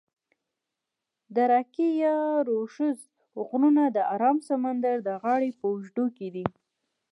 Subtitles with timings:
[1.35, 2.17] د راکي یا
[2.47, 2.99] روشوز
[3.47, 6.45] غرونه د آرام سمندر د غاړي په اوږدو کې دي.